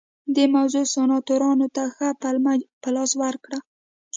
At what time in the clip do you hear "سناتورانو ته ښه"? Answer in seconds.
0.93-2.07